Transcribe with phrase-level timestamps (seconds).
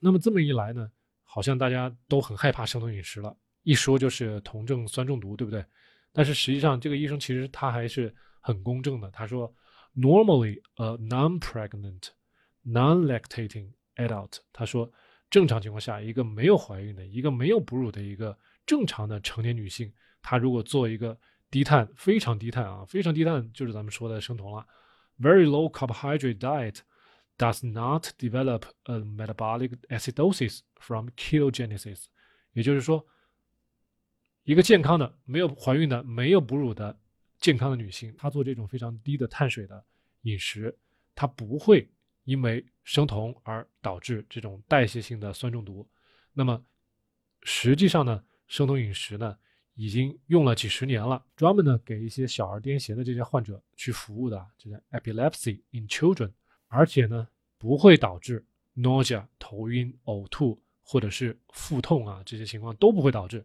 [0.00, 0.90] 那么这么一来呢，
[1.22, 5.64] 好像大家都很害怕生酮饮食了，一说就是酮症酸中毒，对不对？
[6.12, 9.10] 但是实际上，这个医生其实他还是很公正的。
[9.10, 9.54] 他说
[9.94, 12.08] ，normally a non-pregnant,
[12.64, 14.90] non-lactating adult，他说
[15.28, 18.36] 正常情况下，一个没有怀孕的、一个没有哺乳的一个
[18.66, 19.92] 正常的成年女性，
[20.22, 21.16] 她如果做一个
[21.50, 24.66] 低碳、非常低碳啊，非常低碳就是咱们说的生酮了
[25.20, 26.78] ，very low carbohydrate diet。
[27.40, 32.04] Does not develop a metabolic acidosis from ketogenesis，
[32.52, 33.06] 也就是说，
[34.44, 37.00] 一个健康的、没有怀孕的、没有哺乳的
[37.38, 39.82] 健康的女性，她做这种非常低的碳水的
[40.22, 40.76] 饮食，
[41.14, 41.90] 她不会
[42.24, 45.88] 因为生酮而导致这种代谢性的酸中毒。
[46.34, 46.62] 那么，
[47.44, 49.34] 实际上呢，生酮饮食呢
[49.72, 56.30] 已经用了几十年了，专门呢给一些小儿癫痫的这些患者去服务的，就是 epilepsy in children。
[56.72, 57.26] 而且呢，
[57.58, 63.44] 不会导致 nausea 头晕、呕吐或者是腹痛啊，这些情况都不会导致，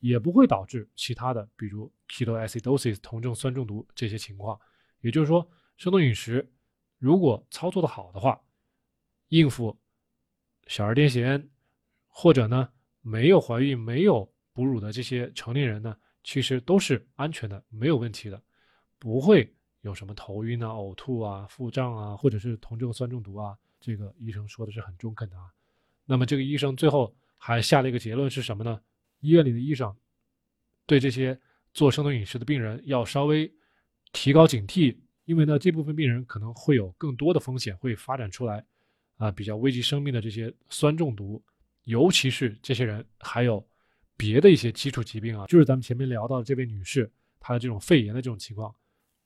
[0.00, 4.60] 也不会导致其他的，比如 ketoacidosis 酮症酸中毒这些情况。
[5.00, 6.52] 也就是说，生酮饮食
[6.98, 8.40] 如果操作的好的话，
[9.28, 9.78] 应付
[10.66, 11.48] 小儿癫痫
[12.08, 12.68] 或者呢
[13.02, 18.42] 没有怀孕、没有哺乳的这些成年人呢，其实都是安全的，没有问题的，
[18.98, 19.54] 不会。
[19.84, 23.54] 有什么头晕啊、呕吐啊、腹胀啊，或者是酮症酸中毒啊？
[23.78, 25.44] 这个医生说的是很中肯的啊。
[26.06, 28.80] 那么这个医生最后还下了一个结论是什么呢？
[29.20, 29.94] 医院里的医生
[30.86, 31.38] 对这些
[31.74, 33.52] 做生酮饮食的病人要稍微
[34.14, 34.96] 提高警惕，
[35.26, 38.64] 因为呢这部分病人可能会有更多的风险会发展出来
[39.18, 41.42] 啊，比较危及生命的这些酸中毒，
[41.84, 43.62] 尤其是这些人还有
[44.16, 48.74] 别的一些基础疾病啊，就是咱们前面聊到的这位女士她的这种肺炎的这种情况。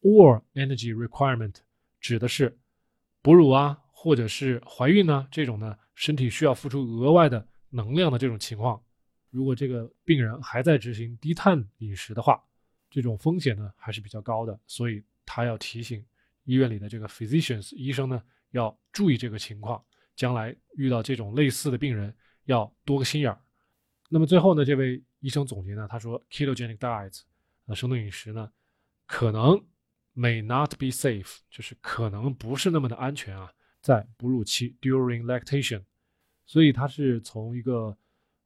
[0.03, 1.55] Or energy requirement
[2.01, 2.57] 指的是
[3.21, 8.81] 哺乳啊，或者是怀孕呢这种呢，身体需要付出额外的能量的这种情况。
[9.31, 12.43] 如果这个病人还在执行低碳饮食的话，
[12.89, 14.59] 这种风险呢还是比较高的。
[14.67, 16.03] 所以他要提醒
[16.45, 18.23] 医院里的这个 physicians 医生呢，
[18.53, 19.85] 要注意这个情况，
[20.17, 22.15] 将来遇到这种类似的病人
[22.45, 23.39] 要多个心眼儿。
[24.09, 27.21] 那么最后呢，这位医生总结呢，他说 ketogenic diet
[27.67, 28.51] 呃生酮饮食呢，
[29.07, 29.63] 可能。
[30.19, 35.81] May not be safe，就是可能不是那么的安全啊，在哺乳期 during lactation，
[36.45, 37.97] 所以他是从一个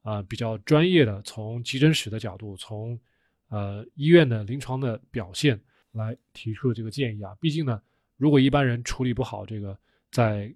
[0.03, 3.01] 啊比较专业的，从急诊室的角度，从
[3.49, 5.59] 呃医院的临床的表现
[5.93, 7.35] 来提出的这个建议啊。
[7.41, 7.81] 毕竟呢，
[8.19, 9.75] 如果一般人处理不好这个
[10.11, 10.55] 在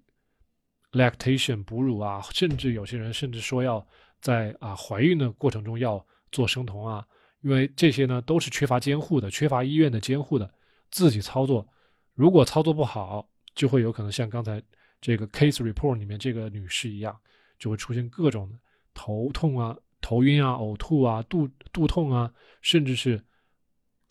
[0.91, 3.83] lactation 哺乳啊，甚至有些人甚至说要
[4.21, 7.03] 在啊怀孕的过程中要做生酮啊，
[7.41, 10.53] 因为这些呢都是缺乏监护的，缺乏医院的监护的。
[10.91, 11.67] 自己操作，
[12.13, 14.61] 如果操作不好，就会有可能像刚才
[15.01, 17.17] 这个 case report 里面这个女士一样，
[17.59, 18.51] 就会出现各种
[18.93, 23.23] 头痛啊、头晕啊、呕吐啊、肚肚痛啊，甚至是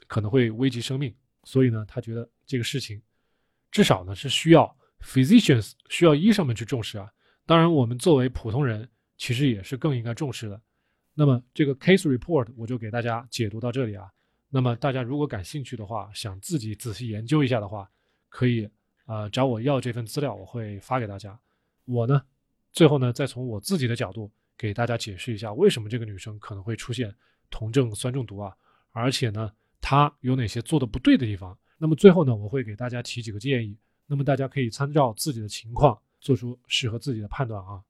[0.06, 1.14] 可能会危及生命。
[1.44, 3.00] 所以呢，他觉得这个事情
[3.70, 7.10] 至少呢是需要 physicians 需要医生们去重视啊。
[7.46, 10.60] 当然，我们作为普通人，其实也是更应该重视的。
[11.14, 14.10] 那么这个 case report 我就给大家解读到这里啊。
[14.56, 17.86] 那么大家如果感兴趣的话，想自己仔细研究一下的话，
[18.30, 18.66] 可以
[19.04, 21.38] 啊找我要这份资料，我会发给大家。
[21.84, 22.22] 我呢，
[22.72, 27.14] 最后呢再从我自己的角度给大家解释一下，为什么这个女生可能会出现
[27.50, 28.56] 酮症酸中毒啊，
[28.92, 31.54] 而且呢她有哪些做的不对的地方。
[31.76, 37.82] 那么最后呢，我会给大家提几个建议，那么大家可以参照自己的情况做出适合自己的判断啊。